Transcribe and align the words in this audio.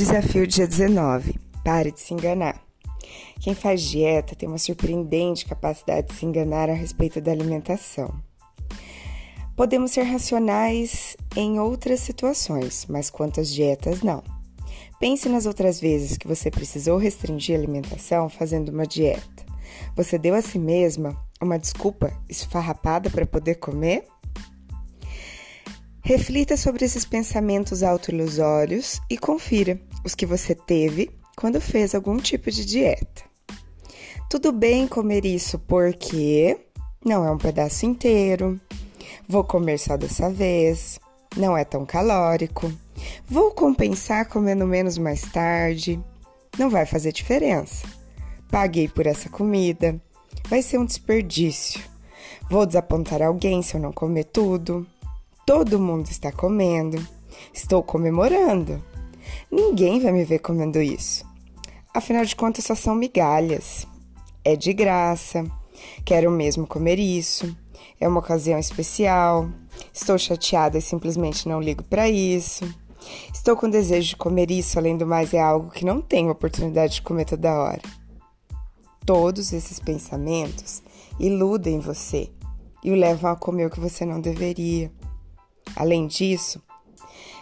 Desafio 0.00 0.46
dia 0.46 0.66
19. 0.66 1.38
Pare 1.62 1.92
de 1.92 2.00
se 2.00 2.14
enganar. 2.14 2.58
Quem 3.38 3.54
faz 3.54 3.82
dieta 3.82 4.34
tem 4.34 4.48
uma 4.48 4.56
surpreendente 4.56 5.44
capacidade 5.44 6.06
de 6.06 6.14
se 6.14 6.24
enganar 6.24 6.70
a 6.70 6.72
respeito 6.72 7.20
da 7.20 7.30
alimentação. 7.30 8.10
Podemos 9.54 9.90
ser 9.90 10.04
racionais 10.04 11.18
em 11.36 11.60
outras 11.60 12.00
situações, 12.00 12.86
mas 12.88 13.10
quanto 13.10 13.42
às 13.42 13.52
dietas, 13.52 14.00
não. 14.02 14.24
Pense 14.98 15.28
nas 15.28 15.44
outras 15.44 15.78
vezes 15.78 16.16
que 16.16 16.26
você 16.26 16.50
precisou 16.50 16.96
restringir 16.96 17.54
a 17.54 17.58
alimentação 17.58 18.30
fazendo 18.30 18.70
uma 18.70 18.86
dieta. 18.86 19.44
Você 19.94 20.16
deu 20.16 20.34
a 20.34 20.40
si 20.40 20.58
mesma 20.58 21.14
uma 21.42 21.58
desculpa 21.58 22.10
esfarrapada 22.26 23.10
para 23.10 23.26
poder 23.26 23.56
comer? 23.56 24.06
Reflita 26.10 26.56
sobre 26.56 26.84
esses 26.84 27.04
pensamentos 27.04 27.84
autoilusórios 27.84 29.00
e 29.08 29.16
confira 29.16 29.80
os 30.04 30.12
que 30.12 30.26
você 30.26 30.56
teve 30.56 31.08
quando 31.36 31.60
fez 31.60 31.94
algum 31.94 32.16
tipo 32.16 32.50
de 32.50 32.64
dieta. 32.64 33.22
Tudo 34.28 34.50
bem 34.50 34.88
comer 34.88 35.24
isso 35.24 35.56
porque 35.56 36.58
não 37.04 37.24
é 37.24 37.30
um 37.30 37.38
pedaço 37.38 37.86
inteiro, 37.86 38.60
vou 39.28 39.44
comer 39.44 39.78
só 39.78 39.96
dessa 39.96 40.28
vez, 40.28 40.98
não 41.36 41.56
é 41.56 41.64
tão 41.64 41.86
calórico, 41.86 42.72
vou 43.28 43.52
compensar 43.52 44.28
comendo 44.28 44.66
menos 44.66 44.98
mais 44.98 45.22
tarde, 45.22 46.02
não 46.58 46.68
vai 46.68 46.86
fazer 46.86 47.12
diferença. 47.12 47.86
Paguei 48.50 48.88
por 48.88 49.06
essa 49.06 49.28
comida, 49.28 50.02
vai 50.48 50.60
ser 50.60 50.76
um 50.78 50.84
desperdício. 50.84 51.80
Vou 52.50 52.66
desapontar 52.66 53.22
alguém 53.22 53.62
se 53.62 53.76
eu 53.76 53.80
não 53.80 53.92
comer 53.92 54.24
tudo. 54.24 54.84
Todo 55.46 55.80
mundo 55.80 56.06
está 56.06 56.30
comendo. 56.30 57.04
Estou 57.52 57.82
comemorando. 57.82 58.82
Ninguém 59.50 60.00
vai 60.00 60.12
me 60.12 60.24
ver 60.24 60.38
comendo 60.40 60.80
isso. 60.80 61.24
Afinal 61.92 62.24
de 62.24 62.36
contas, 62.36 62.64
só 62.64 62.74
são 62.74 62.94
migalhas. 62.94 63.86
É 64.44 64.54
de 64.54 64.72
graça. 64.72 65.44
Quero 66.04 66.30
mesmo 66.30 66.66
comer 66.66 66.98
isso. 66.98 67.56
É 68.00 68.06
uma 68.06 68.20
ocasião 68.20 68.58
especial. 68.58 69.48
Estou 69.92 70.18
chateada 70.18 70.78
e 70.78 70.82
simplesmente 70.82 71.48
não 71.48 71.60
ligo 71.60 71.82
para 71.82 72.08
isso. 72.08 72.64
Estou 73.32 73.56
com 73.56 73.68
desejo 73.68 74.10
de 74.10 74.16
comer 74.16 74.50
isso, 74.50 74.78
além 74.78 74.96
do 74.96 75.06
mais, 75.06 75.32
é 75.32 75.40
algo 75.40 75.70
que 75.70 75.84
não 75.84 76.00
tenho 76.00 76.30
oportunidade 76.30 76.94
de 76.94 77.02
comer 77.02 77.24
toda 77.24 77.58
hora. 77.58 77.80
Todos 79.04 79.52
esses 79.52 79.80
pensamentos 79.80 80.82
iludem 81.18 81.80
você 81.80 82.30
e 82.84 82.90
o 82.90 82.94
levam 82.94 83.30
a 83.30 83.36
comer 83.36 83.66
o 83.66 83.70
que 83.70 83.80
você 83.80 84.04
não 84.04 84.20
deveria. 84.20 84.90
Além 85.76 86.06
disso, 86.06 86.62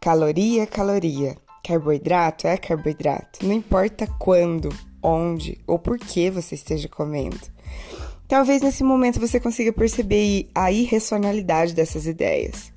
caloria 0.00 0.62
é 0.62 0.66
caloria, 0.66 1.36
carboidrato 1.64 2.46
é 2.46 2.56
carboidrato, 2.56 3.44
não 3.46 3.52
importa 3.52 4.06
quando, 4.18 4.68
onde 5.02 5.58
ou 5.66 5.78
por 5.78 5.98
que 5.98 6.30
você 6.30 6.54
esteja 6.54 6.88
comendo. 6.88 7.40
Talvez 8.28 8.62
nesse 8.62 8.82
momento 8.82 9.20
você 9.20 9.38
consiga 9.38 9.72
perceber 9.72 10.48
a 10.54 10.72
irracionalidade 10.72 11.74
dessas 11.74 12.06
ideias. 12.06 12.72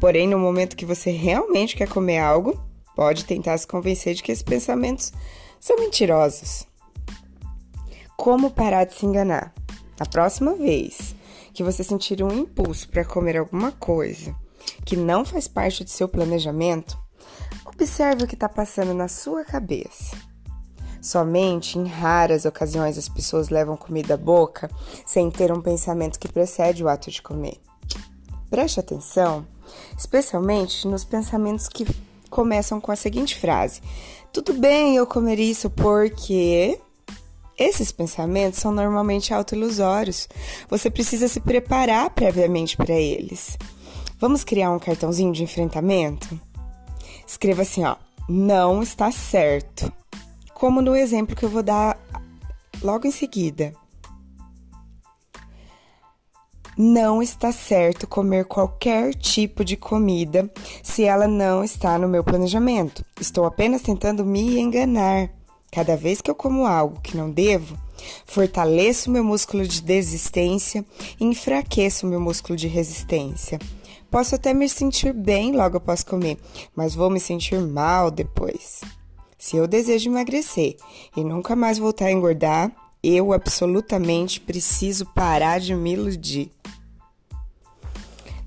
Porém, 0.00 0.26
no 0.26 0.38
momento 0.38 0.76
que 0.76 0.86
você 0.86 1.10
realmente 1.10 1.76
quer 1.76 1.88
comer 1.88 2.18
algo, 2.18 2.58
pode 2.96 3.24
tentar 3.24 3.58
se 3.58 3.66
convencer 3.66 4.14
de 4.14 4.22
que 4.22 4.32
esses 4.32 4.42
pensamentos 4.42 5.12
são 5.60 5.76
mentirosos. 5.78 6.66
Como 8.16 8.50
parar 8.50 8.84
de 8.84 8.94
se 8.94 9.04
enganar? 9.04 9.52
Na 9.98 10.06
próxima 10.06 10.54
vez 10.54 11.14
que 11.52 11.62
você 11.62 11.84
sentir 11.84 12.22
um 12.22 12.32
impulso 12.32 12.88
para 12.88 13.04
comer 13.04 13.36
alguma 13.36 13.72
coisa, 13.72 14.34
que 14.84 14.96
não 14.96 15.24
faz 15.24 15.48
parte 15.48 15.82
do 15.82 15.90
seu 15.90 16.08
planejamento, 16.08 16.98
observe 17.64 18.24
o 18.24 18.26
que 18.26 18.34
está 18.34 18.48
passando 18.48 18.94
na 18.94 19.08
sua 19.08 19.44
cabeça. 19.44 20.16
Somente 21.00 21.78
em 21.78 21.86
raras 21.86 22.46
ocasiões 22.46 22.96
as 22.96 23.08
pessoas 23.08 23.50
levam 23.50 23.76
comida 23.76 24.14
à 24.14 24.16
boca 24.16 24.70
sem 25.04 25.30
ter 25.30 25.52
um 25.52 25.60
pensamento 25.60 26.18
que 26.18 26.28
precede 26.28 26.82
o 26.82 26.88
ato 26.88 27.10
de 27.10 27.20
comer. 27.20 27.60
Preste 28.48 28.80
atenção, 28.80 29.46
especialmente 29.98 30.86
nos 30.88 31.04
pensamentos 31.04 31.68
que 31.68 31.86
começam 32.30 32.80
com 32.80 32.90
a 32.90 32.96
seguinte 32.96 33.38
frase: 33.38 33.82
Tudo 34.32 34.54
bem 34.54 34.96
eu 34.96 35.06
comer 35.06 35.38
isso 35.38 35.70
porque. 35.70 36.80
Esses 37.56 37.92
pensamentos 37.92 38.58
são 38.58 38.72
normalmente 38.72 39.32
autoilusórios. 39.32 40.28
Você 40.68 40.90
precisa 40.90 41.28
se 41.28 41.38
preparar 41.38 42.10
previamente 42.10 42.76
para 42.76 42.94
eles. 42.94 43.56
Vamos 44.18 44.44
criar 44.44 44.70
um 44.70 44.78
cartãozinho 44.78 45.32
de 45.32 45.42
enfrentamento? 45.42 46.40
Escreva 47.26 47.62
assim, 47.62 47.84
ó. 47.84 47.96
Não 48.28 48.82
está 48.82 49.10
certo. 49.10 49.92
Como 50.54 50.80
no 50.80 50.96
exemplo 50.96 51.36
que 51.36 51.44
eu 51.44 51.50
vou 51.50 51.62
dar 51.62 51.98
logo 52.82 53.06
em 53.06 53.10
seguida. 53.10 53.74
Não 56.76 57.22
está 57.22 57.52
certo 57.52 58.06
comer 58.06 58.46
qualquer 58.46 59.14
tipo 59.14 59.64
de 59.64 59.76
comida 59.76 60.50
se 60.82 61.04
ela 61.04 61.28
não 61.28 61.62
está 61.62 61.98
no 61.98 62.08
meu 62.08 62.24
planejamento. 62.24 63.04
Estou 63.20 63.44
apenas 63.44 63.82
tentando 63.82 64.24
me 64.24 64.58
enganar. 64.58 65.30
Cada 65.74 65.96
vez 65.96 66.20
que 66.20 66.30
eu 66.30 66.36
como 66.36 66.66
algo 66.66 67.00
que 67.00 67.16
não 67.16 67.28
devo, 67.28 67.76
fortaleço 68.24 69.10
meu 69.10 69.24
músculo 69.24 69.66
de 69.66 69.82
desistência 69.82 70.84
e 71.18 71.24
enfraqueço 71.24 72.06
meu 72.06 72.20
músculo 72.20 72.56
de 72.56 72.68
resistência. 72.68 73.58
Posso 74.08 74.36
até 74.36 74.54
me 74.54 74.68
sentir 74.68 75.12
bem 75.12 75.50
logo 75.50 75.78
após 75.78 76.04
comer, 76.04 76.38
mas 76.76 76.94
vou 76.94 77.10
me 77.10 77.18
sentir 77.18 77.60
mal 77.60 78.08
depois. 78.08 78.82
Se 79.36 79.56
eu 79.56 79.66
desejo 79.66 80.08
emagrecer 80.08 80.76
e 81.16 81.24
nunca 81.24 81.56
mais 81.56 81.76
voltar 81.76 82.04
a 82.04 82.12
engordar, 82.12 82.70
eu 83.02 83.32
absolutamente 83.32 84.40
preciso 84.40 85.04
parar 85.06 85.58
de 85.58 85.74
me 85.74 85.94
iludir. 85.94 86.52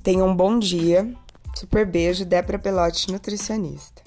Tenha 0.01 0.23
um 0.23 0.33
bom 0.33 0.57
dia. 0.57 1.13
Super 1.53 1.85
beijo, 1.85 2.23
Débora 2.23 2.57
Pelote, 2.57 3.11
nutricionista. 3.11 4.06